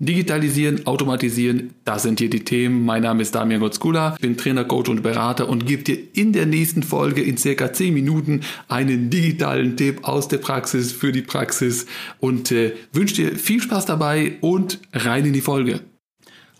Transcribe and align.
Digitalisieren, 0.00 0.86
automatisieren, 0.86 1.74
das 1.84 2.04
sind 2.04 2.20
hier 2.20 2.30
die 2.30 2.44
Themen. 2.44 2.84
Mein 2.84 3.02
Name 3.02 3.20
ist 3.20 3.34
Damian 3.34 3.60
Gotzkula, 3.60 4.16
bin 4.20 4.36
Trainer, 4.36 4.64
Coach 4.64 4.88
und 4.88 5.02
Berater 5.02 5.48
und 5.48 5.66
gebe 5.66 5.82
dir 5.82 5.98
in 6.12 6.32
der 6.32 6.46
nächsten 6.46 6.84
Folge 6.84 7.20
in 7.20 7.36
circa 7.36 7.72
10 7.72 7.94
Minuten 7.94 8.42
einen 8.68 9.10
digitalen 9.10 9.76
Tipp 9.76 10.06
aus 10.06 10.28
der 10.28 10.38
Praxis 10.38 10.92
für 10.92 11.10
die 11.10 11.22
Praxis 11.22 11.86
und 12.20 12.52
äh, 12.52 12.76
wünsche 12.92 13.16
dir 13.16 13.36
viel 13.36 13.60
Spaß 13.60 13.86
dabei 13.86 14.36
und 14.40 14.78
rein 14.92 15.26
in 15.26 15.32
die 15.32 15.40
Folge. 15.40 15.80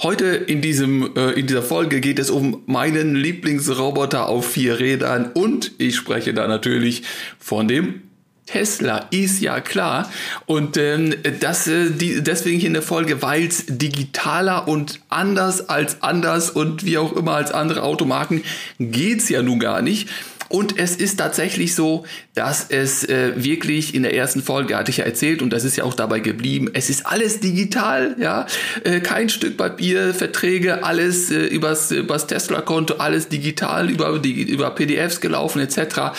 Heute 0.03 0.27
in, 0.27 0.61
diesem, 0.61 1.15
äh, 1.15 1.31
in 1.35 1.47
dieser 1.47 1.63
Folge 1.63 2.01
geht 2.01 2.19
es 2.19 2.31
um 2.31 2.65
meinen 2.67 3.15
Lieblingsroboter 3.15 4.29
auf 4.29 4.51
vier 4.51 4.81
Rädern 4.81 5.31
und 5.35 5.71
ich 5.79 5.95
spreche 5.95 6.35
da 6.35 6.49
natürlich 6.49 7.05
von 7.39 7.69
dem 7.69 8.03
Tesla 8.49 9.07
ist 9.11 9.41
ja 9.41 9.61
klar. 9.61 10.11
Und 10.47 10.77
ähm, 10.77 11.15
das 11.41 11.67
äh, 11.67 11.91
die, 11.91 12.23
deswegen 12.23 12.59
hier 12.59 12.69
in 12.69 12.75
der 12.75 12.83
Folge, 12.83 13.21
weil 13.23 13.47
es 13.47 13.65
digitaler 13.69 14.69
und 14.69 15.01
anders 15.09 15.69
als 15.69 16.03
anders 16.03 16.51
und 16.51 16.85
wie 16.85 16.99
auch 16.99 17.15
immer 17.15 17.35
als 17.35 17.53
andere 17.53 17.83
Automarken 17.83 18.43
geht's 18.79 19.29
ja 19.29 19.43
nun 19.43 19.59
gar 19.59 19.83
nicht. 19.83 20.09
Und 20.49 20.79
es 20.79 20.97
ist 20.97 21.19
tatsächlich 21.19 21.75
so, 21.75 22.07
dass 22.35 22.67
es 22.71 23.05
äh, 23.05 23.33
wirklich 23.37 23.95
in 23.95 24.03
der 24.03 24.15
ersten 24.15 24.43
Folge 24.43 24.77
hatte 24.77 24.91
ich 24.91 24.97
ja 24.97 25.05
erzählt 25.05 25.43
und 25.43 25.53
das 25.53 25.65
ist 25.65 25.77
ja 25.77 25.85
auch 25.85 25.93
dabei 25.93 26.21
geblieben. 26.21 26.71
Es 26.73 26.89
ist 26.89 27.05
alles 27.07 27.41
digital, 27.41 28.17
ja, 28.19 28.47
äh, 28.83 29.01
kein 29.01 29.29
Stück 29.29 29.59
Papier, 29.59 30.15
Verträge, 30.15 30.85
alles 30.85 31.31
äh, 31.31 31.45
übers, 31.45 31.91
übers 31.91 32.27
Tesla-Konto, 32.27 32.95
alles 32.95 33.29
digital 33.29 33.91
über 33.91 34.09
über 34.09 34.71
PDFs 34.71 35.21
gelaufen 35.21 35.61
etc. 35.61 36.13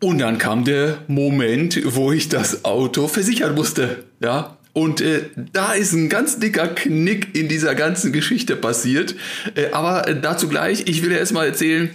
Und 0.00 0.18
dann 0.18 0.38
kam 0.38 0.64
der 0.64 0.98
Moment, 1.08 1.80
wo 1.84 2.12
ich 2.12 2.28
das 2.28 2.64
Auto 2.64 3.08
versichern 3.08 3.54
musste. 3.54 4.04
Ja, 4.20 4.58
und 4.72 5.00
äh, 5.00 5.24
da 5.52 5.72
ist 5.72 5.92
ein 5.92 6.08
ganz 6.08 6.38
dicker 6.38 6.68
Knick 6.68 7.34
in 7.34 7.48
dieser 7.48 7.74
ganzen 7.74 8.12
Geschichte 8.12 8.54
passiert. 8.54 9.16
Äh, 9.56 9.72
aber 9.72 10.06
äh, 10.06 10.20
dazu 10.20 10.48
gleich, 10.48 10.84
ich 10.86 11.02
will 11.02 11.10
ja 11.10 11.18
erstmal 11.18 11.46
erzählen, 11.46 11.90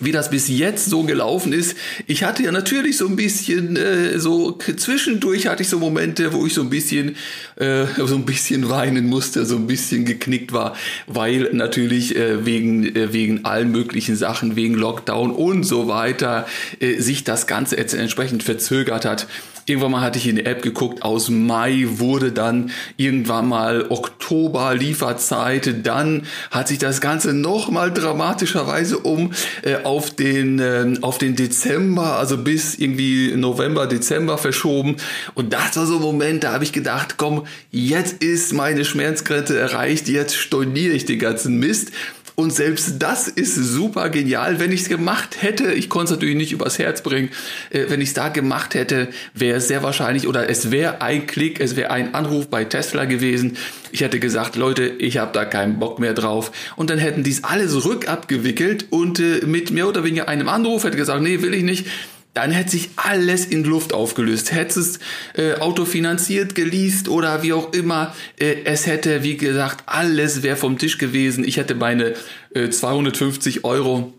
wie 0.00 0.12
das 0.12 0.30
bis 0.30 0.48
jetzt 0.48 0.86
so 0.86 1.02
gelaufen 1.02 1.52
ist. 1.52 1.76
Ich 2.06 2.24
hatte 2.24 2.42
ja 2.42 2.52
natürlich 2.52 2.96
so 2.96 3.06
ein 3.06 3.16
bisschen, 3.16 3.76
äh, 3.76 4.18
so 4.18 4.58
zwischendurch 4.76 5.46
hatte 5.46 5.62
ich 5.62 5.68
so 5.68 5.78
Momente, 5.78 6.32
wo 6.32 6.46
ich 6.46 6.54
so 6.54 6.62
ein 6.62 6.70
bisschen, 6.70 7.16
äh, 7.56 7.86
so 7.96 8.14
ein 8.14 8.24
bisschen 8.24 8.68
weinen 8.68 9.06
musste, 9.06 9.44
so 9.46 9.56
ein 9.56 9.66
bisschen 9.66 10.04
geknickt 10.04 10.52
war, 10.52 10.76
weil 11.06 11.50
natürlich 11.52 12.16
äh, 12.16 12.44
wegen, 12.44 12.94
äh, 12.94 13.12
wegen 13.12 13.44
allen 13.44 13.70
möglichen 13.70 14.16
Sachen, 14.16 14.56
wegen 14.56 14.74
Lockdown 14.74 15.30
und 15.30 15.64
so 15.64 15.88
weiter, 15.88 16.46
äh, 16.80 17.00
sich 17.00 17.24
das 17.24 17.46
Ganze 17.46 17.76
jetzt 17.76 17.94
entsprechend 17.94 18.42
verzögert 18.42 19.04
hat. 19.04 19.26
Irgendwann 19.66 19.92
mal 19.92 20.00
hatte 20.00 20.18
ich 20.18 20.26
in 20.26 20.36
die 20.36 20.44
App 20.44 20.62
geguckt, 20.62 21.02
aus 21.02 21.28
Mai 21.28 21.84
wurde 21.86 22.32
dann 22.32 22.72
irgendwann 22.96 23.48
mal 23.48 23.86
Oktober 23.90 24.74
Lieferzeit, 24.74 25.86
dann 25.86 26.24
hat 26.50 26.66
sich 26.66 26.78
das 26.78 27.00
Ganze 27.00 27.32
nochmal 27.32 27.92
dramatischerweise 27.92 28.98
um 28.98 29.32
äh, 29.62 29.76
auf, 29.84 30.10
den, 30.10 30.58
äh, 30.58 30.94
auf 31.02 31.18
den 31.18 31.36
Dezember, 31.36 32.16
also 32.16 32.38
bis 32.38 32.74
irgendwie 32.74 33.34
November, 33.36 33.86
Dezember 33.86 34.36
verschoben. 34.36 34.96
Und 35.34 35.52
das 35.52 35.76
war 35.76 35.86
so 35.86 35.96
ein 35.96 36.02
Moment, 36.02 36.42
da 36.42 36.52
habe 36.52 36.64
ich 36.64 36.72
gedacht, 36.72 37.14
komm, 37.16 37.46
jetzt 37.70 38.22
ist 38.22 38.52
meine 38.52 38.84
Schmerzgrenze 38.84 39.58
erreicht, 39.58 40.08
jetzt 40.08 40.34
storniere 40.34 40.92
ich 40.92 41.04
den 41.04 41.20
ganzen 41.20 41.58
Mist. 41.60 41.92
Und 42.34 42.52
selbst 42.52 42.94
das 43.00 43.28
ist 43.28 43.54
super 43.54 44.08
genial. 44.08 44.58
Wenn 44.58 44.72
ich 44.72 44.82
es 44.82 44.88
gemacht 44.88 45.42
hätte, 45.42 45.72
ich 45.72 45.88
konnte 45.88 46.04
es 46.04 46.10
natürlich 46.18 46.36
nicht 46.36 46.52
übers 46.52 46.78
Herz 46.78 47.02
bringen, 47.02 47.30
äh, 47.70 47.84
wenn 47.88 48.00
ich 48.00 48.08
es 48.08 48.14
da 48.14 48.28
gemacht 48.28 48.74
hätte, 48.74 49.08
wäre 49.34 49.58
es 49.58 49.68
sehr 49.68 49.82
wahrscheinlich 49.82 50.26
oder 50.26 50.48
es 50.48 50.70
wäre 50.70 51.02
ein 51.02 51.26
Klick, 51.26 51.60
es 51.60 51.76
wäre 51.76 51.90
ein 51.90 52.14
Anruf 52.14 52.48
bei 52.48 52.64
Tesla 52.64 53.04
gewesen. 53.04 53.56
Ich 53.90 54.00
hätte 54.00 54.18
gesagt, 54.20 54.56
Leute, 54.56 54.84
ich 54.84 55.18
habe 55.18 55.32
da 55.32 55.44
keinen 55.44 55.78
Bock 55.78 55.98
mehr 55.98 56.14
drauf. 56.14 56.52
Und 56.76 56.90
dann 56.90 56.98
hätten 56.98 57.22
die 57.22 57.30
es 57.30 57.44
alles 57.44 57.84
rückabgewickelt 57.84 58.86
und 58.90 59.20
äh, 59.20 59.44
mit 59.44 59.70
mehr 59.70 59.88
oder 59.88 60.04
weniger 60.04 60.28
einem 60.28 60.48
Anruf 60.48 60.84
hätte 60.84 60.96
gesagt, 60.96 61.22
nee, 61.22 61.42
will 61.42 61.54
ich 61.54 61.62
nicht 61.62 61.86
dann 62.34 62.50
hätte 62.50 62.70
sich 62.70 62.90
alles 62.96 63.44
in 63.44 63.64
Luft 63.64 63.92
aufgelöst. 63.92 64.52
Hätte 64.52 64.80
es 64.80 64.98
äh, 65.34 65.54
autofinanziert, 65.54 66.54
geleast 66.54 67.08
oder 67.08 67.42
wie 67.42 67.52
auch 67.52 67.72
immer, 67.72 68.14
äh, 68.38 68.56
es 68.64 68.86
hätte, 68.86 69.22
wie 69.22 69.36
gesagt, 69.36 69.84
alles 69.86 70.42
wäre 70.42 70.56
vom 70.56 70.78
Tisch 70.78 70.98
gewesen. 70.98 71.44
Ich 71.44 71.58
hätte 71.58 71.74
meine 71.74 72.14
äh, 72.54 72.70
250 72.70 73.64
Euro 73.64 74.14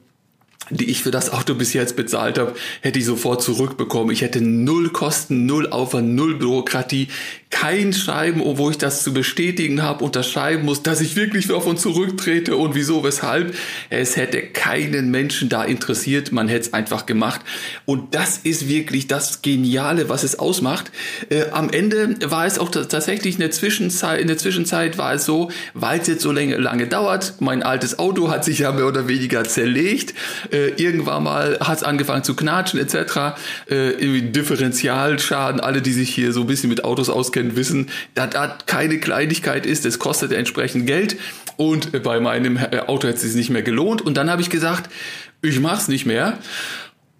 die 0.70 0.90
ich 0.90 1.04
für 1.04 1.12
das 1.12 1.32
Auto 1.32 1.56
bis 1.56 1.74
jetzt 1.74 1.96
bezahlt 1.96 2.38
habe, 2.40 2.56
hätte 2.82 2.98
ich 2.98 3.06
sofort 3.06 3.42
zurückbekommen. 3.42 4.12
Ich 4.12 4.22
hätte 4.22 4.42
null 4.42 4.90
Kosten, 4.90 5.46
null 5.46 5.70
Aufwand, 5.70 6.16
null 6.16 6.36
Bürokratie, 6.36 7.10
kein 7.54 7.94
Schreiben, 7.94 8.42
wo 8.44 8.72
ich 8.72 8.78
das 8.80 9.04
zu 9.04 9.14
bestätigen 9.14 9.84
habe, 9.84 10.04
unterschreiben 10.04 10.66
muss, 10.66 10.82
dass 10.82 11.02
ich 11.02 11.16
wirklich 11.16 11.48
davon 11.48 11.78
zurücktrete 11.78 12.58
und 12.58 12.74
wieso, 12.74 13.04
weshalb. 13.04 13.54
Es 13.90 14.18
hätte 14.18 14.42
keinen 14.42 15.12
Menschen 15.12 15.50
da 15.50 15.64
interessiert, 15.64 16.32
man 16.32 16.48
hätte 16.48 16.68
es 16.68 16.74
einfach 16.74 17.06
gemacht. 17.06 17.42
Und 17.86 18.16
das 18.16 18.40
ist 18.40 18.68
wirklich 18.68 19.08
das 19.08 19.42
Geniale, 19.44 20.10
was 20.10 20.24
es 20.24 20.40
ausmacht. 20.40 20.92
Äh, 21.30 21.52
am 21.52 21.70
Ende 21.70 22.18
war 22.32 22.46
es 22.46 22.58
auch 22.58 22.72
tatsächlich 22.72 23.36
in 23.36 23.42
der 23.42 23.52
Zwischenzeit, 23.52 24.20
in 24.20 24.28
der 24.28 24.38
Zwischenzeit 24.38 24.98
war 24.98 25.14
es 25.14 25.26
so, 25.26 25.52
weil 25.76 26.00
es 26.00 26.08
jetzt 26.08 26.24
so 26.24 26.32
lange, 26.32 26.58
lange 26.58 26.88
dauert, 26.88 27.36
mein 27.40 27.62
altes 27.62 28.00
Auto 28.00 28.32
hat 28.32 28.44
sich 28.44 28.60
ja 28.60 28.72
mehr 28.72 28.88
oder 28.88 29.08
weniger 29.08 29.44
zerlegt 29.44 30.16
äh, 30.52 30.70
irgendwann 30.82 31.24
mal 31.24 31.58
hat 31.60 31.78
es 31.78 31.84
angefangen 31.84 32.24
zu 32.24 32.36
knatschen 32.36 32.80
etc. 32.80 33.36
Äh, 33.68 34.22
Differentialschaden. 34.22 35.60
Alle, 35.60 35.82
die 35.82 35.94
sich 35.94 36.14
hier 36.14 36.34
so 36.34 36.42
ein 36.42 36.48
bisschen 36.48 36.70
mit 36.70 36.84
Autos 36.84 37.10
auskennen, 37.10 37.43
wissen, 37.56 37.90
dass 38.16 38.32
das 38.32 38.66
keine 38.66 39.00
Kleinigkeit 39.00 39.66
ist. 39.66 39.86
Es 39.86 40.00
kostet 40.00 40.32
entsprechend 40.32 40.88
Geld. 40.88 41.18
Und 41.58 42.04
bei 42.04 42.20
meinem 42.20 42.58
äh, 42.58 42.80
Auto 42.88 43.08
hat 43.08 43.16
es 43.16 43.22
sich 43.22 43.36
nicht 43.36 43.50
mehr 43.50 43.62
gelohnt. 43.62 44.02
Und 44.02 44.16
dann 44.16 44.30
habe 44.30 44.42
ich 44.42 44.50
gesagt, 44.50 44.90
ich 45.42 45.60
mach's 45.60 45.88
nicht 45.88 46.06
mehr. 46.06 46.40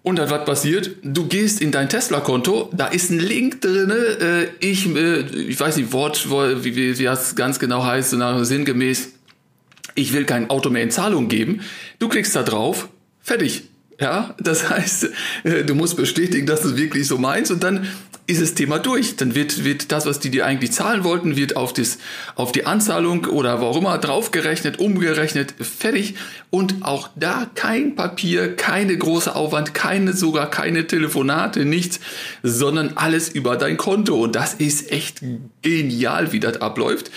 Und 0.02 0.18
dann 0.18 0.28
was 0.28 0.44
passiert? 0.44 0.90
Du 1.02 1.26
gehst 1.26 1.62
in 1.62 1.70
dein 1.70 1.88
Tesla-Konto, 1.88 2.70
da 2.72 2.88
ist 2.88 3.10
ein 3.10 3.20
Link 3.20 3.62
drin. 3.62 3.90
Äh, 3.90 4.48
ich, 4.60 4.86
äh, 4.94 5.20
ich 5.20 5.58
weiß 5.58 5.76
nicht, 5.76 5.92
Wort, 5.92 6.28
wie, 6.28 6.76
wie, 6.76 6.98
wie 6.98 7.04
das 7.04 7.36
ganz 7.36 7.58
genau 7.58 7.84
heißt, 7.84 8.10
so 8.10 8.44
sinngemäß. 8.44 9.12
Ich 9.94 10.12
will 10.12 10.24
kein 10.24 10.50
Auto 10.50 10.70
mehr 10.70 10.82
in 10.82 10.90
Zahlung 10.90 11.28
geben. 11.28 11.60
Du 11.98 12.08
klickst 12.08 12.34
da 12.34 12.42
drauf 12.42 12.88
Fertig. 13.24 13.62
Ja, 14.00 14.34
das 14.38 14.68
heißt, 14.70 15.10
äh, 15.44 15.64
du 15.64 15.74
musst 15.74 15.96
bestätigen, 15.96 16.46
dass 16.46 16.62
du 16.62 16.70
es 16.70 16.76
wirklich 16.76 17.06
so 17.06 17.18
meinst 17.18 17.50
und 17.50 17.62
dann 17.62 17.86
ist 18.26 18.40
das 18.40 18.54
Thema 18.54 18.78
durch. 18.78 19.16
Dann 19.16 19.34
wird, 19.34 19.64
wird 19.64 19.92
das, 19.92 20.06
was 20.06 20.18
die 20.18 20.30
dir 20.30 20.46
eigentlich 20.46 20.72
zahlen 20.72 21.04
wollten, 21.04 21.36
wird 21.36 21.56
auf, 21.56 21.72
das, 21.72 21.98
auf 22.36 22.52
die 22.52 22.66
Anzahlung 22.66 23.26
oder 23.26 23.60
auch 23.60 23.76
immer 23.76 23.98
draufgerechnet, 23.98 24.78
umgerechnet, 24.78 25.54
fertig. 25.60 26.14
Und 26.50 26.76
auch 26.82 27.10
da 27.16 27.50
kein 27.54 27.96
Papier, 27.96 28.56
keine 28.56 28.96
große 28.96 29.34
Aufwand, 29.34 29.74
keine, 29.74 30.14
sogar 30.14 30.50
keine 30.50 30.86
Telefonate, 30.86 31.64
nichts, 31.64 32.00
sondern 32.42 32.92
alles 32.94 33.28
über 33.28 33.56
dein 33.56 33.76
Konto. 33.76 34.16
Und 34.16 34.34
das 34.36 34.54
ist 34.54 34.90
echt 34.90 35.20
genial, 35.62 36.32
wie 36.32 36.40
das 36.40 36.60
abläuft. 36.60 37.10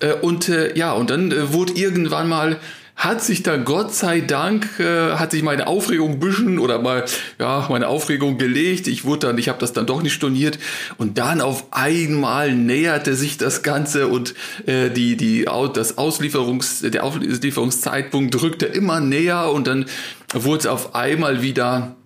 Äh, 0.00 0.14
und 0.14 0.48
äh, 0.48 0.76
ja, 0.78 0.92
und 0.92 1.10
dann 1.10 1.52
wurde 1.52 1.72
irgendwann 1.72 2.28
mal 2.28 2.58
hat 2.96 3.22
sich 3.22 3.42
dann 3.42 3.64
Gott 3.64 3.94
sei 3.94 4.20
Dank, 4.20 4.78
äh, 4.78 5.14
hat 5.14 5.32
sich 5.32 5.42
meine 5.42 5.66
Aufregung 5.66 6.20
büschen 6.20 6.58
oder 6.58 6.78
mal, 6.78 7.04
ja, 7.38 7.66
meine 7.68 7.88
Aufregung 7.88 8.38
gelegt. 8.38 8.86
Ich 8.86 9.04
wurde 9.04 9.26
dann, 9.26 9.38
ich 9.38 9.48
habe 9.48 9.58
das 9.58 9.72
dann 9.72 9.86
doch 9.86 10.02
nicht 10.02 10.12
storniert. 10.12 10.58
Und 10.98 11.18
dann 11.18 11.40
auf 11.40 11.66
einmal 11.72 12.54
näherte 12.54 13.14
sich 13.14 13.38
das 13.38 13.62
Ganze 13.62 14.06
und 14.08 14.34
äh, 14.66 14.90
die, 14.90 15.16
die, 15.16 15.46
das 15.74 15.98
Auslieferungs, 15.98 16.80
der 16.82 17.02
Auslieferungszeitpunkt 17.04 18.34
drückte 18.34 18.66
immer 18.66 19.00
näher 19.00 19.50
und 19.50 19.66
dann 19.66 19.86
wurde 20.32 20.60
es 20.60 20.66
auf 20.66 20.94
einmal 20.94 21.42
wieder 21.42 21.96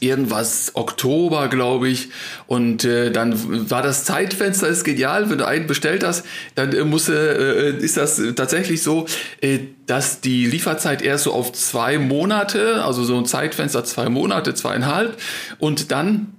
irgendwas 0.00 0.72
Oktober, 0.74 1.48
glaube 1.48 1.88
ich. 1.88 2.08
Und 2.46 2.84
äh, 2.84 3.10
dann 3.10 3.70
war 3.70 3.82
das 3.82 4.04
Zeitfenster 4.04 4.68
ist 4.68 4.84
genial. 4.84 5.30
Wenn 5.30 5.38
du 5.38 5.46
einen 5.46 5.66
bestellt 5.66 6.04
hast, 6.04 6.24
dann 6.54 6.72
äh, 6.72 6.84
muss, 6.84 7.08
äh, 7.08 7.76
ist 7.78 7.96
das 7.96 8.20
tatsächlich 8.36 8.82
so, 8.82 9.06
äh, 9.40 9.58
dass 9.86 10.20
die 10.20 10.46
Lieferzeit 10.46 11.02
erst 11.02 11.24
so 11.24 11.32
auf 11.32 11.52
zwei 11.52 11.98
Monate, 11.98 12.84
also 12.84 13.04
so 13.04 13.16
ein 13.16 13.26
Zeitfenster 13.26 13.84
zwei 13.84 14.08
Monate, 14.08 14.54
zweieinhalb, 14.54 15.18
und 15.58 15.90
dann 15.90 16.34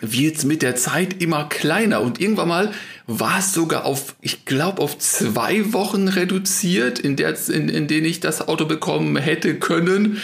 wird 0.00 0.36
es 0.36 0.44
mit 0.44 0.62
der 0.62 0.74
Zeit 0.74 1.22
immer 1.22 1.48
kleiner 1.48 2.00
und 2.00 2.20
irgendwann 2.20 2.48
mal 2.48 2.72
war 3.06 3.38
es 3.38 3.52
sogar 3.52 3.84
auf, 3.84 4.16
ich 4.20 4.44
glaube, 4.44 4.82
auf 4.82 4.98
zwei 4.98 5.72
Wochen 5.72 6.08
reduziert, 6.08 6.98
in, 6.98 7.16
der, 7.16 7.36
in, 7.48 7.68
in 7.68 7.86
denen 7.86 8.06
ich 8.06 8.20
das 8.20 8.46
Auto 8.48 8.64
bekommen 8.64 9.16
hätte 9.16 9.58
können. 9.58 10.18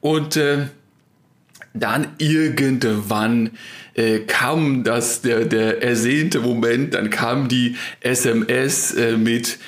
Und 0.00 0.36
äh, 0.36 0.66
dann 1.74 2.08
irgendwann 2.18 3.50
äh, 3.94 4.20
kam 4.20 4.84
das 4.84 5.20
der 5.22 5.44
der 5.44 5.82
ersehnte 5.82 6.40
Moment, 6.40 6.94
dann 6.94 7.10
kam 7.10 7.48
die 7.48 7.76
SMS 8.00 8.94
äh, 8.94 9.16
mit 9.16 9.58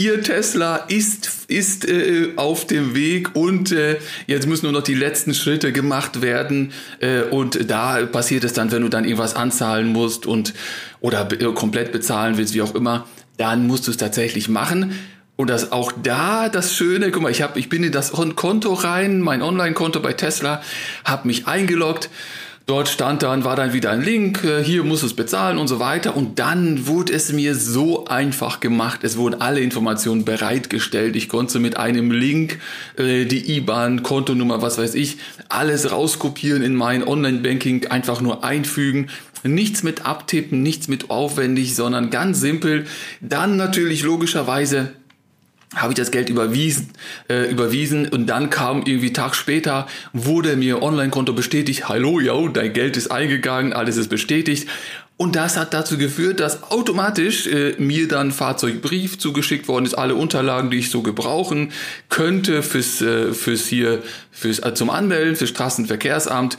Ihr 0.00 0.22
Tesla 0.22 0.76
ist, 0.76 1.44
ist 1.48 1.86
äh, 1.86 2.30
auf 2.36 2.66
dem 2.66 2.94
Weg 2.94 3.36
und 3.36 3.70
äh, 3.70 3.98
jetzt 4.26 4.46
müssen 4.46 4.64
nur 4.64 4.72
noch 4.72 4.82
die 4.82 4.94
letzten 4.94 5.34
Schritte 5.34 5.72
gemacht 5.72 6.22
werden. 6.22 6.72
Äh, 7.00 7.24
und 7.24 7.70
da 7.70 8.06
passiert 8.06 8.44
es 8.44 8.54
dann, 8.54 8.72
wenn 8.72 8.80
du 8.80 8.88
dann 8.88 9.04
irgendwas 9.04 9.36
anzahlen 9.36 9.92
musst 9.92 10.24
und 10.24 10.54
oder 11.02 11.28
komplett 11.52 11.92
bezahlen 11.92 12.38
willst, 12.38 12.54
wie 12.54 12.62
auch 12.62 12.74
immer, 12.74 13.06
dann 13.36 13.66
musst 13.66 13.88
du 13.88 13.90
es 13.90 13.98
tatsächlich 13.98 14.48
machen. 14.48 14.94
Und 15.40 15.48
das 15.48 15.72
auch 15.72 15.90
da 16.02 16.50
das 16.50 16.74
Schöne, 16.74 17.10
guck 17.10 17.22
mal, 17.22 17.30
ich, 17.30 17.40
hab, 17.40 17.56
ich 17.56 17.70
bin 17.70 17.82
in 17.82 17.92
das 17.92 18.12
Konto 18.12 18.74
rein, 18.74 19.22
mein 19.22 19.40
Online-Konto 19.40 20.00
bei 20.00 20.12
Tesla, 20.12 20.60
habe 21.02 21.26
mich 21.26 21.46
eingeloggt. 21.46 22.10
Dort 22.66 22.88
stand 22.88 23.22
dann, 23.22 23.42
war 23.42 23.56
dann 23.56 23.72
wieder 23.72 23.90
ein 23.90 24.02
Link, 24.02 24.44
äh, 24.44 24.62
hier 24.62 24.84
muss 24.84 25.02
es 25.02 25.14
bezahlen 25.14 25.56
und 25.56 25.66
so 25.66 25.80
weiter. 25.80 26.14
Und 26.14 26.38
dann 26.38 26.86
wurde 26.86 27.14
es 27.14 27.32
mir 27.32 27.54
so 27.54 28.04
einfach 28.04 28.60
gemacht. 28.60 29.00
Es 29.02 29.16
wurden 29.16 29.40
alle 29.40 29.60
Informationen 29.60 30.26
bereitgestellt. 30.26 31.16
Ich 31.16 31.30
konnte 31.30 31.58
mit 31.58 31.78
einem 31.78 32.10
Link 32.10 32.58
äh, 32.98 33.24
die 33.24 33.56
IBAN, 33.56 34.02
Kontonummer, 34.02 34.60
was 34.60 34.76
weiß 34.76 34.94
ich, 34.94 35.16
alles 35.48 35.90
rauskopieren 35.90 36.62
in 36.62 36.74
mein 36.74 37.02
Online-Banking, 37.02 37.86
einfach 37.86 38.20
nur 38.20 38.44
einfügen. 38.44 39.08
Nichts 39.42 39.82
mit 39.82 40.04
abtippen, 40.04 40.62
nichts 40.62 40.86
mit 40.86 41.08
aufwendig, 41.08 41.74
sondern 41.74 42.10
ganz 42.10 42.40
simpel. 42.40 42.84
Dann 43.22 43.56
natürlich 43.56 44.02
logischerweise 44.02 44.92
habe 45.74 45.92
ich 45.92 45.96
das 45.96 46.10
Geld 46.10 46.28
überwiesen, 46.28 46.90
äh, 47.28 47.48
überwiesen 47.50 48.08
und 48.08 48.26
dann 48.26 48.50
kam 48.50 48.82
irgendwie 48.84 49.12
Tag 49.12 49.36
später, 49.36 49.86
wurde 50.12 50.56
mir 50.56 50.82
Online-Konto 50.82 51.32
bestätigt, 51.32 51.88
hallo, 51.88 52.18
ja, 52.18 52.34
dein 52.48 52.72
Geld 52.72 52.96
ist 52.96 53.10
eingegangen, 53.10 53.72
alles 53.72 53.96
ist 53.96 54.08
bestätigt. 54.08 54.68
Und 55.16 55.36
das 55.36 55.58
hat 55.58 55.74
dazu 55.74 55.98
geführt, 55.98 56.40
dass 56.40 56.62
automatisch 56.70 57.46
äh, 57.46 57.74
mir 57.76 58.08
dann 58.08 58.32
Fahrzeugbrief 58.32 59.18
zugeschickt 59.18 59.68
worden 59.68 59.84
ist, 59.84 59.92
alle 59.92 60.14
Unterlagen, 60.14 60.70
die 60.70 60.78
ich 60.78 60.90
so 60.90 61.02
gebrauchen 61.02 61.72
könnte 62.08 62.62
fürs, 62.62 63.02
äh, 63.02 63.34
fürs 63.34 63.66
hier, 63.66 64.02
fürs, 64.32 64.60
äh, 64.60 64.72
zum 64.72 64.88
Anmelden, 64.88 65.36
fürs 65.36 65.50
Straßenverkehrsamt. 65.50 66.56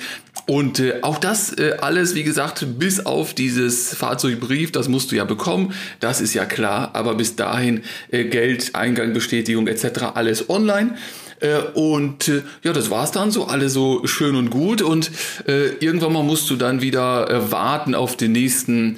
Und 0.52 0.80
äh, 0.80 0.96
auch 1.02 1.18
das 1.18 1.58
äh, 1.58 1.78
alles, 1.80 2.14
wie 2.14 2.24
gesagt, 2.24 2.66
bis 2.78 3.06
auf 3.06 3.34
dieses 3.34 3.96
Fahrzeugbrief, 3.96 4.74
das 4.74 4.90
musst 4.90 5.14
du 5.14 5.16
ja 5.16 5.24
bekommen, 5.24 5.74
das 6.02 6.20
ist 6.20 6.34
ja 6.34 6.44
klar, 6.44 6.90
aber 6.92 7.16
bis 7.16 7.38
dahin 7.38 7.84
äh, 8.10 8.26
Geld, 8.26 8.76
Eingang, 8.76 9.14
Bestätigung 9.14 9.68
etc. 9.68 10.08
alles 10.14 10.50
online. 10.50 10.98
Äh, 11.40 11.56
und 11.74 12.28
äh, 12.28 12.42
ja, 12.64 12.74
das 12.74 12.90
war's 12.90 13.14
dann 13.14 13.32
so, 13.32 13.46
alle 13.46 13.70
so 13.70 14.06
schön 14.06 14.36
und 14.36 14.50
gut. 14.50 14.82
Und 14.82 15.10
äh, 15.48 15.70
irgendwann 15.80 16.12
mal 16.12 16.24
musst 16.24 16.50
du 16.50 16.58
dann 16.58 16.82
wieder 16.82 17.30
äh, 17.30 17.50
warten 17.50 17.96
auf 17.96 18.18
den 18.18 18.34
nächsten 18.34 18.98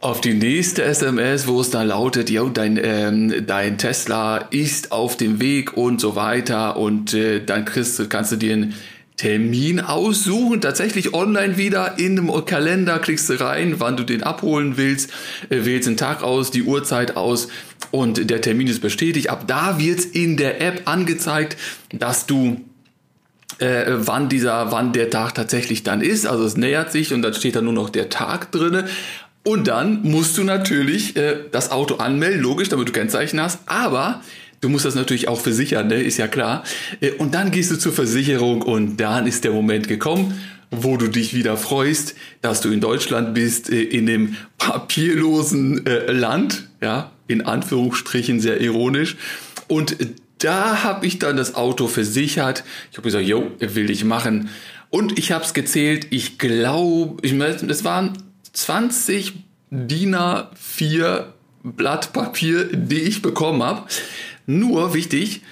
auf 0.00 0.22
die 0.22 0.32
nächste 0.32 0.82
SMS, 0.82 1.46
wo 1.46 1.60
es 1.60 1.68
dann 1.68 1.88
lautet, 1.88 2.30
ja, 2.30 2.42
dein, 2.44 2.80
ähm, 2.82 3.44
dein 3.46 3.76
Tesla 3.76 4.38
ist 4.38 4.92
auf 4.92 5.18
dem 5.18 5.40
Weg 5.40 5.76
und 5.76 6.00
so 6.00 6.16
weiter 6.16 6.78
und 6.78 7.12
äh, 7.12 7.44
dann 7.44 7.66
kriegst, 7.66 8.08
kannst 8.08 8.32
du 8.32 8.36
dir 8.36 8.54
ein 8.54 8.74
Termin 9.20 9.80
aussuchen, 9.80 10.62
tatsächlich 10.62 11.12
online 11.12 11.58
wieder 11.58 11.98
in 11.98 12.16
dem 12.16 12.32
Kalender 12.46 12.98
klickst 12.98 13.28
du 13.28 13.38
rein, 13.38 13.74
wann 13.76 13.98
du 13.98 14.02
den 14.02 14.22
abholen 14.22 14.78
willst, 14.78 15.10
äh, 15.50 15.66
wählst 15.66 15.86
den 15.86 15.98
Tag 15.98 16.22
aus, 16.22 16.50
die 16.50 16.62
Uhrzeit 16.62 17.18
aus 17.18 17.48
und 17.90 18.30
der 18.30 18.40
Termin 18.40 18.66
ist 18.66 18.80
bestätigt. 18.80 19.28
Ab 19.28 19.44
da 19.46 19.78
wird 19.78 20.02
in 20.06 20.38
der 20.38 20.62
App 20.62 20.88
angezeigt, 20.88 21.58
dass 21.92 22.24
du 22.24 22.62
äh, 23.58 23.92
wann 23.98 24.30
dieser, 24.30 24.72
wann 24.72 24.94
der 24.94 25.10
Tag 25.10 25.34
tatsächlich 25.34 25.82
dann 25.82 26.00
ist. 26.00 26.26
Also 26.26 26.44
es 26.44 26.56
nähert 26.56 26.90
sich 26.90 27.12
und 27.12 27.20
dann 27.20 27.34
steht 27.34 27.56
da 27.56 27.60
nur 27.60 27.74
noch 27.74 27.90
der 27.90 28.08
Tag 28.08 28.50
drinne. 28.52 28.86
Und 29.44 29.68
dann 29.68 30.00
musst 30.00 30.38
du 30.38 30.44
natürlich 30.44 31.14
äh, 31.16 31.36
das 31.52 31.70
Auto 31.72 31.96
anmelden, 31.96 32.40
logisch, 32.40 32.70
damit 32.70 32.88
du 32.88 32.92
Kennzeichen 32.92 33.38
hast. 33.38 33.58
Aber 33.66 34.22
Du 34.60 34.68
musst 34.68 34.84
das 34.84 34.94
natürlich 34.94 35.28
auch 35.28 35.40
versichern, 35.40 35.88
ne? 35.88 36.02
ist 36.02 36.18
ja 36.18 36.28
klar. 36.28 36.64
Äh, 37.00 37.12
und 37.12 37.34
dann 37.34 37.50
gehst 37.50 37.70
du 37.70 37.76
zur 37.76 37.92
Versicherung 37.92 38.62
und 38.62 38.98
dann 38.98 39.26
ist 39.26 39.44
der 39.44 39.52
Moment 39.52 39.88
gekommen, 39.88 40.38
wo 40.70 40.96
du 40.96 41.08
dich 41.08 41.34
wieder 41.34 41.56
freust, 41.56 42.14
dass 42.42 42.60
du 42.60 42.70
in 42.70 42.80
Deutschland 42.80 43.34
bist, 43.34 43.70
äh, 43.70 43.82
in 43.82 44.06
dem 44.06 44.36
papierlosen 44.58 45.86
äh, 45.86 46.12
Land, 46.12 46.68
ja, 46.82 47.10
in 47.26 47.42
Anführungsstrichen 47.42 48.40
sehr 48.40 48.60
ironisch. 48.60 49.16
Und 49.68 49.96
da 50.38 50.82
habe 50.82 51.06
ich 51.06 51.18
dann 51.18 51.36
das 51.36 51.54
Auto 51.54 51.86
versichert. 51.86 52.64
Ich 52.90 52.98
habe 52.98 53.06
gesagt, 53.06 53.26
jo, 53.26 53.50
will 53.58 53.90
ich 53.90 54.04
machen. 54.04 54.48
Und 54.90 55.18
ich 55.18 55.32
habe 55.32 55.44
es 55.44 55.54
gezählt. 55.54 56.08
Ich 56.10 56.38
glaube, 56.38 57.18
ich 57.22 57.32
meine, 57.34 57.54
das 57.54 57.84
waren 57.84 58.18
20 58.52 59.34
DIN 59.70 60.16
A4 60.16 61.26
Blatt 61.62 62.12
Papier, 62.12 62.64
die 62.72 63.00
ich 63.00 63.22
bekommen 63.22 63.62
habe. 63.62 63.86
Nur 64.46 64.94
wichtig, 64.94 65.42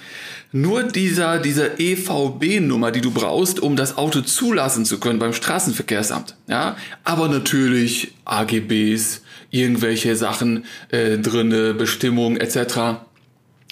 nur 0.51 0.83
dieser, 0.83 1.37
dieser 1.37 1.79
EVB-Nummer, 1.79 2.91
die 2.91 3.01
du 3.01 3.11
brauchst, 3.11 3.59
um 3.59 3.75
das 3.75 3.97
Auto 3.97 4.21
zulassen 4.21 4.83
zu 4.85 4.99
können 4.99 5.19
beim 5.19 5.33
Straßenverkehrsamt. 5.33 6.35
Ja, 6.47 6.75
aber 7.03 7.27
natürlich 7.27 8.13
AGBs, 8.25 9.21
irgendwelche 9.51 10.15
Sachen 10.15 10.65
äh, 10.89 11.17
drinne, 11.17 11.73
Bestimmungen 11.75 12.37
etc 12.37 12.99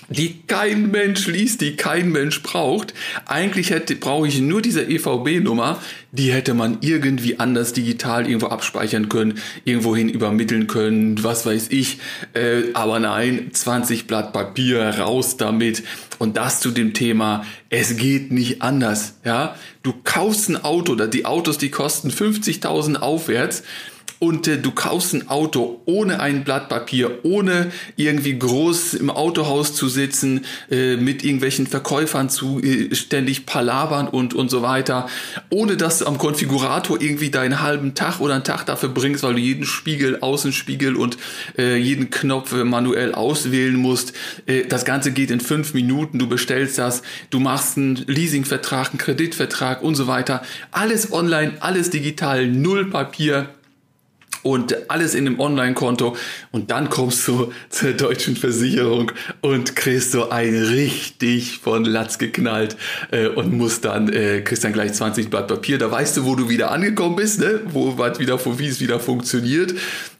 die 0.09 0.41
kein 0.47 0.91
Mensch 0.91 1.27
liest, 1.27 1.61
die 1.61 1.75
kein 1.75 2.11
Mensch 2.11 2.41
braucht. 2.43 2.93
Eigentlich 3.25 3.71
hätte, 3.71 3.95
brauche 3.95 4.27
ich 4.27 4.39
nur 4.39 4.61
diese 4.61 4.83
EVB-Nummer, 4.83 5.79
die 6.11 6.31
hätte 6.31 6.53
man 6.53 6.77
irgendwie 6.81 7.39
anders 7.39 7.73
digital 7.73 8.25
irgendwo 8.25 8.47
abspeichern 8.47 9.09
können, 9.09 9.39
irgendwohin 9.65 10.09
übermitteln 10.09 10.67
können, 10.67 11.23
was 11.23 11.45
weiß 11.45 11.67
ich. 11.69 11.99
Äh, 12.33 12.73
aber 12.73 12.99
nein, 12.99 13.49
20 13.51 14.07
Blatt 14.07 14.33
Papier, 14.33 14.81
raus 14.99 15.37
damit. 15.37 15.83
Und 16.19 16.37
das 16.37 16.61
zu 16.61 16.71
dem 16.71 16.93
Thema, 16.93 17.45
es 17.69 17.97
geht 17.97 18.31
nicht 18.31 18.61
anders. 18.61 19.15
Ja, 19.23 19.55
Du 19.87 19.93
kaufst 20.03 20.49
ein 20.49 20.61
Auto, 20.61 20.95
die 20.95 21.25
Autos, 21.25 21.57
die 21.57 21.71
kosten 21.71 22.09
50.000 22.09 22.97
aufwärts 22.97 23.63
und 24.19 24.47
äh, 24.47 24.57
du 24.57 24.71
kaufst 24.71 25.13
ein 25.13 25.29
Auto 25.29 25.81
ohne 25.85 26.19
ein 26.19 26.43
Blatt 26.43 26.69
Papier, 26.69 27.19
ohne 27.23 27.71
irgendwie 27.95 28.37
groß 28.37 28.95
im 28.95 29.09
Autohaus 29.09 29.73
zu 29.73 29.87
sitzen, 29.87 30.45
äh, 30.71 30.97
mit 30.97 31.23
irgendwelchen 31.23 31.67
Verkäufern 31.67 32.29
zu 32.29 32.61
äh, 32.61 32.93
ständig 32.95 33.45
palabern 33.45 34.07
und, 34.07 34.33
und 34.33 34.49
so 34.49 34.61
weiter, 34.61 35.07
ohne 35.49 35.77
dass 35.77 35.99
du 35.99 36.05
am 36.05 36.17
Konfigurator 36.17 36.99
irgendwie 37.01 37.29
deinen 37.29 37.61
halben 37.61 37.93
Tag 37.93 38.19
oder 38.19 38.35
einen 38.35 38.43
Tag 38.43 38.65
dafür 38.65 38.89
bringst, 38.89 39.23
weil 39.23 39.33
du 39.33 39.39
jeden 39.39 39.65
Spiegel, 39.65 40.19
Außenspiegel 40.21 40.95
und 40.95 41.17
äh, 41.57 41.77
jeden 41.77 42.09
Knopf 42.09 42.53
manuell 42.53 43.13
auswählen 43.13 43.75
musst. 43.75 44.13
Äh, 44.45 44.65
das 44.65 44.85
Ganze 44.85 45.11
geht 45.11 45.31
in 45.31 45.39
fünf 45.39 45.73
Minuten, 45.73 46.19
du 46.19 46.27
bestellst 46.27 46.77
das, 46.77 47.03
du 47.29 47.39
machst 47.39 47.77
einen 47.77 47.95
Leasingvertrag, 48.07 48.89
einen 48.89 48.97
Kreditvertrag 48.97 49.83
und 49.83 49.95
so 49.95 50.07
weiter. 50.07 50.41
Alles 50.71 51.11
online, 51.11 51.53
alles 51.59 51.89
digital, 51.89 52.47
null 52.47 52.89
Papier 52.89 53.49
und 54.47 54.89
alles 54.89 55.13
in 55.13 55.25
dem 55.25 55.41
Online-Konto 55.41 56.15
und 56.51 56.71
dann 56.71 56.89
kommst 56.89 57.27
du 57.27 57.51
zur 57.69 57.91
deutschen 57.91 58.37
Versicherung 58.37 59.11
und 59.41 59.75
kriegst 59.75 60.11
so 60.11 60.29
ein 60.29 60.55
richtig 60.55 61.59
von 61.59 61.83
Latz 61.83 62.17
geknallt 62.17 62.77
äh, 63.11 63.27
und 63.27 63.53
musst 63.53 63.83
dann, 63.83 64.11
äh, 64.11 64.41
kriegst 64.41 64.63
dann 64.63 64.71
gleich 64.71 64.93
20 64.93 65.29
Blatt 65.29 65.49
Papier, 65.49 65.77
da 65.77 65.91
weißt 65.91 66.15
du, 66.15 66.25
wo 66.25 66.35
du 66.35 66.47
wieder 66.47 66.71
angekommen 66.71 67.17
bist, 67.17 67.41
ne? 67.41 67.59
wo 67.65 67.97
was 67.97 68.19
wieder, 68.19 68.39
wie 68.57 68.67
es 68.67 68.79
wieder 68.79 69.01
funktioniert. 69.01 69.73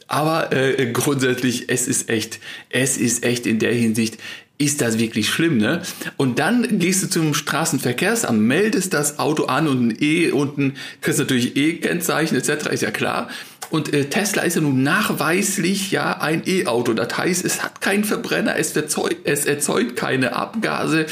Aber 0.09 0.53
äh, 0.53 0.91
grundsätzlich, 0.91 1.69
es 1.69 1.87
ist 1.87 2.09
echt, 2.09 2.39
es 2.69 2.97
ist 2.97 3.23
echt 3.23 3.45
in 3.45 3.59
der 3.59 3.73
Hinsicht, 3.73 4.17
ist 4.57 4.81
das 4.81 4.97
wirklich 4.97 5.29
schlimm, 5.29 5.57
ne? 5.57 5.81
Und 6.15 6.39
dann 6.39 6.79
gehst 6.79 7.03
du 7.03 7.09
zum 7.09 7.33
Straßenverkehrsamt, 7.33 8.39
meldest 8.39 8.93
das 8.93 9.19
Auto 9.19 9.45
an 9.45 9.67
und 9.67 9.87
ein 9.87 9.97
E 9.99 10.31
unten 10.31 10.73
kriegst 11.01 11.19
natürlich 11.19 11.55
E-Kennzeichen 11.55 12.35
etc. 12.35 12.67
ist 12.71 12.81
ja 12.81 12.91
klar. 12.91 13.29
Und 13.69 13.93
äh, 13.93 14.05
Tesla 14.05 14.43
ist 14.43 14.55
ja 14.55 14.61
nun 14.61 14.83
nachweislich 14.83 15.91
ja 15.91 16.19
ein 16.19 16.43
E-Auto. 16.45 16.93
Das 16.93 17.17
heißt, 17.17 17.43
es 17.43 17.63
hat 17.63 17.81
keinen 17.81 18.03
Verbrenner, 18.03 18.55
es 18.57 18.75
erzeugt, 18.75 19.17
es 19.25 19.45
erzeugt 19.45 19.95
keine 19.95 20.35
Abgase, 20.35 21.05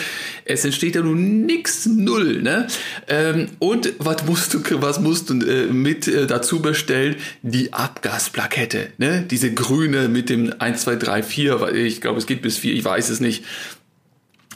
es 0.46 0.64
entsteht 0.64 0.96
ja 0.96 1.02
nun 1.02 1.46
nix 1.46 1.86
null. 1.86 2.42
Ne? 2.42 2.68
Ähm, 3.08 3.50
und 3.60 3.94
was 4.00 4.26
musst 4.26 4.54
du, 4.54 4.62
was 4.82 5.00
musst 5.00 5.30
du 5.30 5.40
äh, 5.46 5.66
mit 5.68 6.08
äh, 6.08 6.28
dazu 6.28 6.62
bestellen? 6.62 7.16
Die 7.42 7.74
Abgasplakette, 7.74 8.88
ne? 8.98 9.26
Diese 9.30 9.54
grüne 9.54 10.08
mit 10.08 10.30
dem 10.30 10.54
1, 10.58 10.82
2, 10.82 10.96
3, 10.96 11.24
4, 11.24 11.74
ich 11.74 12.02
glaube, 12.02 12.20
es 12.20 12.26
geht 12.26 12.42
bis 12.42 12.58
4, 12.58 12.74
ich 12.74 12.86
weiß 12.86 13.10
es 13.10 13.20
nicht. 13.20 13.44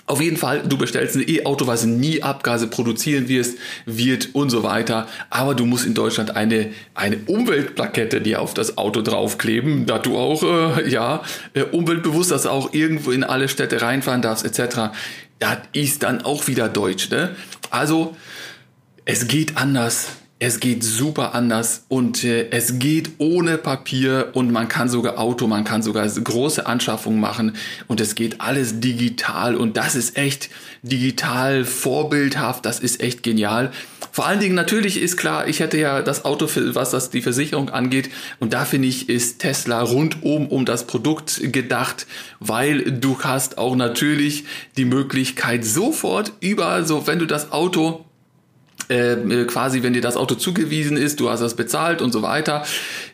Auf 0.10 0.22
jeden 0.22 0.38
Fall, 0.38 0.64
du 0.68 0.76
bestellst 0.76 1.16
ein 1.18 1.24
E-Auto, 1.30 1.68
was 1.68 1.86
nie 1.86 2.24
Abgase 2.24 2.66
produzieren 2.66 3.28
wirst, 3.28 3.60
wird 3.86 4.30
und 4.34 4.50
so 4.50 4.64
weiter. 4.64 5.08
Aber 5.30 5.54
du 5.54 5.68
musst 5.68 5.86
in 5.86 5.94
Deutschland 5.94 6.36
eine, 6.36 6.72
eine 6.96 7.18
Umweltplakette 7.28 8.20
dir 8.20 8.42
auf 8.42 8.56
das 8.56 8.80
Auto 8.80 9.04
draufkleben, 9.04 9.86
da 9.86 10.00
du 10.00 10.18
auch, 10.18 10.42
äh, 10.42 10.90
ja, 10.90 11.22
äh, 11.54 11.62
umweltbewusst, 11.62 12.32
dass 12.32 12.42
du 12.42 12.50
auch 12.50 12.74
irgendwo 12.74 13.12
in 13.12 13.24
alle 13.24 13.48
Städte 13.50 13.84
reinfahren 13.84 14.24
darfst, 14.24 14.44
etc. 14.46 14.90
Das 15.38 15.60
ist 15.74 16.02
dann 16.02 16.24
auch 16.24 16.48
wieder 16.48 16.70
deutsch, 16.70 17.12
ne? 17.12 17.36
Also, 17.70 18.18
es 19.06 19.28
geht 19.28 19.58
anders 19.58 20.08
es 20.42 20.62
geht 20.62 20.86
super 20.86 21.36
anders 21.36 21.84
und 21.90 22.24
äh, 22.24 22.50
es 22.52 22.80
geht 22.80 23.12
ohne 23.18 23.58
Papier 23.58 24.30
und 24.34 24.52
man 24.54 24.70
kann 24.70 24.88
sogar 24.88 25.20
Auto, 25.20 25.48
man 25.48 25.66
kann 25.66 25.84
sogar 25.84 26.08
große 26.08 26.66
Anschaffungen 26.66 27.20
machen 27.20 27.58
und 27.88 28.00
es 28.00 28.16
geht 28.16 28.40
alles 28.40 28.80
digital 28.80 29.56
und 29.56 29.76
das 29.76 29.96
ist 29.96 30.18
echt 30.18 30.50
digital 30.82 31.66
vorbildhaft, 31.66 32.66
das 32.66 32.80
ist 32.80 33.02
echt 33.02 33.22
genial. 33.22 33.72
Vor 34.14 34.28
allen 34.28 34.40
Dingen 34.40 34.56
natürlich 34.56 35.02
ist 35.02 35.18
klar, 35.18 35.46
ich 35.50 35.60
hätte 35.60 35.78
ja 35.78 36.02
das 36.02 36.24
Auto, 36.24 36.48
für, 36.48 36.74
was 36.74 36.92
das 36.92 37.10
die 37.10 37.22
Versicherung 37.22 37.70
angeht 37.70 38.10
und 38.40 38.54
da 38.54 38.64
finde 38.64 38.88
ich, 38.88 39.10
ist 39.10 39.40
Tesla 39.40 39.82
rundum 39.82 40.48
um 40.48 40.64
das 40.64 40.88
Produkt 40.88 41.42
gedacht, 41.52 42.08
weil 42.40 42.92
du 42.92 43.20
hast 43.22 43.58
auch 43.58 43.76
natürlich 43.76 44.46
die 44.78 44.86
Möglichkeit 44.86 45.66
sofort 45.66 46.32
über, 46.40 46.86
so 46.86 47.08
wenn 47.08 47.20
du 47.20 47.26
das 47.26 47.52
Auto 47.52 48.06
äh, 48.90 49.14
äh, 49.14 49.46
quasi, 49.46 49.84
wenn 49.84 49.94
dir 49.94 50.02
das 50.02 50.18
Auto 50.18 50.34
zugewiesen 50.34 50.98
ist, 50.98 51.20
du 51.20 51.30
hast 51.30 51.42
das 51.42 51.54
bezahlt 51.54 52.02
und 52.02 52.12
so 52.12 52.24
weiter, 52.24 52.66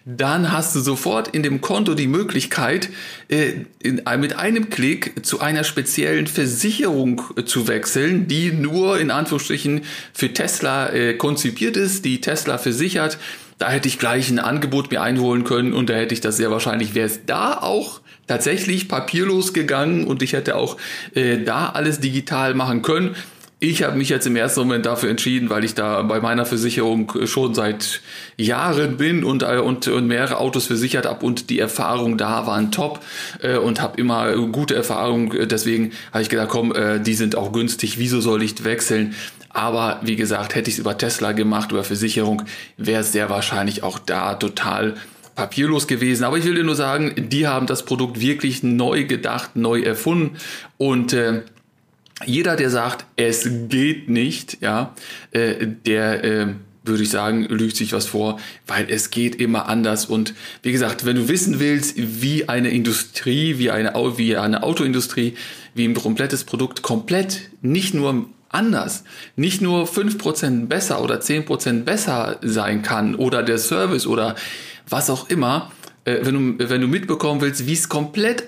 dann 0.05 0.53
hast 0.53 0.73
du 0.73 0.79
sofort 0.79 1.27
in 1.27 1.43
dem 1.43 1.59
Konto 1.59 1.95
die 1.95 2.07
Möglichkeit, 2.07 2.87
äh, 3.27 3.51
in, 3.79 4.01
mit 4.19 4.39
einem 4.39 4.69
Klick 4.69 5.25
zu 5.25 5.41
einer 5.41 5.65
speziellen 5.65 6.27
Versicherung 6.27 7.23
äh, 7.35 7.43
zu 7.43 7.67
wechseln, 7.67 8.29
die 8.29 8.53
nur 8.53 9.01
in 9.01 9.11
Anführungsstrichen 9.11 9.81
für 10.13 10.31
Tesla 10.31 10.93
äh, 10.93 11.15
konzipiert 11.15 11.75
ist, 11.75 12.05
die 12.05 12.21
Tesla 12.21 12.57
versichert. 12.57 13.17
Da 13.57 13.69
hätte 13.69 13.89
ich 13.89 13.99
gleich 13.99 14.29
ein 14.29 14.39
Angebot 14.39 14.91
mir 14.91 15.01
einholen 15.01 15.43
können 15.43 15.73
und 15.73 15.89
da 15.89 15.95
hätte 15.95 16.13
ich 16.13 16.21
das 16.21 16.37
sehr 16.37 16.51
wahrscheinlich, 16.51 16.95
wäre 16.95 17.07
es 17.07 17.25
da 17.25 17.57
auch 17.57 17.99
tatsächlich 18.27 18.87
papierlos 18.87 19.53
gegangen 19.53 20.07
und 20.07 20.23
ich 20.23 20.33
hätte 20.33 20.55
auch 20.55 20.77
da 21.13 21.69
alles 21.69 21.99
digital 21.99 22.53
machen 22.53 22.81
können. 22.81 23.15
Ich 23.59 23.83
habe 23.83 23.97
mich 23.97 24.09
jetzt 24.09 24.27
im 24.27 24.35
ersten 24.35 24.59
Moment 24.59 24.85
dafür 24.85 25.09
entschieden, 25.09 25.49
weil 25.49 25.63
ich 25.63 25.73
da 25.75 26.01
bei 26.01 26.19
meiner 26.19 26.45
Versicherung 26.45 27.25
schon 27.25 27.55
seit 27.55 28.01
Jahren 28.35 28.97
bin 28.97 29.23
und, 29.23 29.43
äh, 29.43 29.57
und, 29.57 29.87
und 29.87 30.07
mehrere 30.07 30.37
Autos 30.39 30.65
versichert 30.65 31.05
habe 31.05 31.25
und 31.25 31.49
die 31.49 31.59
Erfahrungen 31.59 32.17
da 32.17 32.45
waren 32.47 32.71
top 32.71 32.99
äh, 33.41 33.55
und 33.55 33.81
habe 33.81 33.99
immer 33.99 34.35
gute 34.47 34.75
Erfahrungen. 34.75 35.47
Deswegen 35.47 35.91
habe 36.11 36.21
ich 36.21 36.29
gedacht, 36.29 36.49
komm, 36.49 36.75
äh, 36.75 36.99
die 36.99 37.13
sind 37.13 37.37
auch 37.37 37.53
günstig, 37.53 37.97
wieso 37.97 38.19
soll 38.19 38.43
ich 38.43 38.61
wechseln? 38.65 39.15
Aber 39.49 40.01
wie 40.03 40.17
gesagt, 40.17 40.53
hätte 40.53 40.69
ich 40.69 40.75
es 40.75 40.79
über 40.79 40.97
Tesla 40.97 41.31
gemacht, 41.31 41.71
über 41.71 41.85
Versicherung, 41.85 42.41
wäre 42.75 43.01
es 43.01 43.13
sehr 43.13 43.29
wahrscheinlich 43.29 43.83
auch 43.83 43.99
da 43.99 44.33
total 44.33 44.95
papierlos 45.35 45.87
gewesen. 45.87 46.25
Aber 46.25 46.37
ich 46.37 46.43
will 46.43 46.55
dir 46.55 46.63
nur 46.65 46.75
sagen, 46.75 47.13
die 47.29 47.47
haben 47.47 47.67
das 47.67 47.83
Produkt 47.85 48.19
wirklich 48.19 48.63
neu 48.63 49.05
gedacht, 49.05 49.55
neu 49.55 49.81
erfunden 49.81 50.37
und 50.77 51.13
äh, 51.13 51.43
jeder, 52.23 52.55
der 52.55 52.69
sagt, 52.69 53.05
es 53.17 53.47
geht 53.67 54.09
nicht, 54.09 54.61
ja, 54.61 54.95
äh, 55.31 55.67
der 55.85 56.23
äh, 56.23 56.47
würde 56.83 57.03
ich 57.03 57.09
sagen, 57.09 57.45
lügt 57.45 57.75
sich 57.75 57.93
was 57.93 58.05
vor, 58.05 58.39
weil 58.67 58.87
es 58.89 59.09
geht 59.09 59.35
immer 59.35 59.67
anders. 59.67 60.05
Und 60.05 60.33
wie 60.61 60.71
gesagt, 60.71 61.05
wenn 61.05 61.15
du 61.15 61.27
wissen 61.27 61.59
willst, 61.59 61.95
wie 61.97 62.47
eine 62.47 62.69
Industrie, 62.69 63.57
wie 63.57 63.71
eine, 63.71 63.93
wie 64.17 64.37
eine 64.37 64.63
Autoindustrie, 64.63 65.33
wie 65.73 65.85
ein 65.85 65.93
komplettes 65.93 66.43
Produkt 66.43 66.83
komplett 66.83 67.49
nicht 67.61 67.93
nur 67.93 68.27
anders, 68.49 69.03
nicht 69.35 69.61
nur 69.61 69.87
fünf 69.87 70.17
Prozent 70.17 70.69
besser 70.69 71.03
oder 71.03 71.19
zehn 71.19 71.43
Prozent 71.43 71.85
besser 71.85 72.39
sein 72.41 72.81
kann 72.81 73.15
oder 73.15 73.43
der 73.43 73.57
Service 73.57 74.07
oder 74.07 74.35
was 74.87 75.09
auch 75.09 75.29
immer, 75.29 75.71
äh, 76.05 76.19
wenn, 76.21 76.57
du, 76.57 76.69
wenn 76.69 76.81
du 76.81 76.87
mitbekommen 76.87 77.41
willst, 77.41 77.67
wie 77.67 77.73
es 77.73 77.89
komplett 77.89 78.47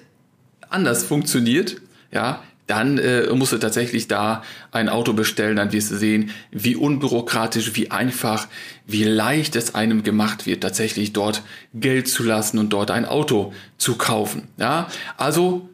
anders 0.69 1.03
funktioniert, 1.03 1.81
ja, 2.11 2.43
dann 2.67 2.97
äh, 2.97 3.33
musst 3.33 3.53
du 3.53 3.57
tatsächlich 3.57 4.07
da 4.07 4.43
ein 4.71 4.89
Auto 4.89 5.13
bestellen, 5.13 5.55
dann 5.55 5.71
wirst 5.71 5.91
du 5.91 5.95
sehen, 5.95 6.31
wie 6.51 6.75
unbürokratisch, 6.75 7.75
wie 7.75 7.91
einfach, 7.91 8.47
wie 8.85 9.05
leicht 9.05 9.55
es 9.55 9.73
einem 9.73 10.03
gemacht 10.03 10.45
wird, 10.45 10.61
tatsächlich 10.61 11.13
dort 11.13 11.43
Geld 11.73 12.07
zu 12.07 12.23
lassen 12.23 12.59
und 12.59 12.69
dort 12.69 12.91
ein 12.91 13.05
Auto 13.05 13.53
zu 13.77 13.95
kaufen. 13.95 14.49
Ja, 14.57 14.87
also 15.15 15.69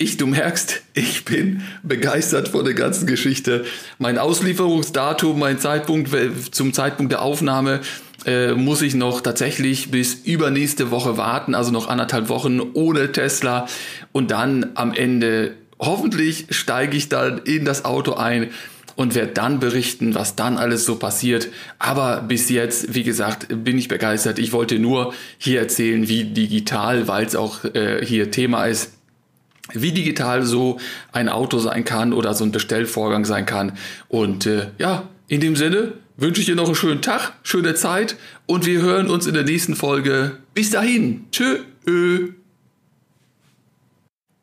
ich, 0.00 0.16
du 0.16 0.26
merkst, 0.28 0.82
ich 0.94 1.24
bin 1.24 1.62
begeistert 1.82 2.48
von 2.48 2.64
der 2.64 2.74
ganzen 2.74 3.06
Geschichte. 3.06 3.64
Mein 3.98 4.16
Auslieferungsdatum, 4.16 5.38
mein 5.38 5.58
Zeitpunkt 5.58 6.10
zum 6.54 6.72
Zeitpunkt 6.72 7.10
der 7.10 7.22
Aufnahme 7.22 7.80
äh, 8.24 8.52
muss 8.52 8.82
ich 8.82 8.94
noch 8.94 9.22
tatsächlich 9.22 9.90
bis 9.90 10.14
übernächste 10.14 10.92
Woche 10.92 11.16
warten, 11.16 11.54
also 11.54 11.72
noch 11.72 11.88
anderthalb 11.88 12.28
Wochen 12.28 12.60
ohne 12.60 13.10
Tesla 13.10 13.66
und 14.12 14.30
dann 14.30 14.70
am 14.74 14.92
Ende 14.92 15.54
hoffentlich 15.78 16.46
steige 16.50 16.96
ich 16.96 17.08
dann 17.08 17.38
in 17.38 17.64
das 17.64 17.84
Auto 17.84 18.14
ein 18.14 18.50
und 18.98 19.14
werde 19.14 19.32
dann 19.32 19.60
berichten, 19.60 20.16
was 20.16 20.34
dann 20.34 20.56
alles 20.56 20.84
so 20.84 20.96
passiert. 20.96 21.48
Aber 21.78 22.20
bis 22.22 22.48
jetzt, 22.48 22.94
wie 22.94 23.04
gesagt, 23.04 23.46
bin 23.64 23.78
ich 23.78 23.86
begeistert. 23.86 24.40
Ich 24.40 24.52
wollte 24.52 24.80
nur 24.80 25.14
hier 25.38 25.60
erzählen, 25.60 26.08
wie 26.08 26.24
digital, 26.24 27.06
weil 27.06 27.24
es 27.24 27.36
auch 27.36 27.64
äh, 27.64 28.04
hier 28.04 28.32
Thema 28.32 28.66
ist, 28.66 28.92
wie 29.72 29.92
digital 29.92 30.42
so 30.42 30.78
ein 31.12 31.28
Auto 31.28 31.58
sein 31.58 31.84
kann 31.84 32.12
oder 32.12 32.34
so 32.34 32.42
ein 32.42 32.50
Bestellvorgang 32.50 33.24
sein 33.24 33.46
kann. 33.46 33.78
Und 34.08 34.46
äh, 34.46 34.68
ja, 34.78 35.08
in 35.28 35.40
dem 35.40 35.54
Sinne 35.54 35.92
wünsche 36.16 36.40
ich 36.40 36.46
dir 36.46 36.56
noch 36.56 36.66
einen 36.66 36.74
schönen 36.74 37.02
Tag, 37.02 37.34
schöne 37.44 37.74
Zeit 37.74 38.16
und 38.46 38.66
wir 38.66 38.82
hören 38.82 39.10
uns 39.10 39.26
in 39.26 39.34
der 39.34 39.44
nächsten 39.44 39.76
Folge. 39.76 40.38
Bis 40.54 40.70
dahin. 40.70 41.26
Tschö. 41.30 41.58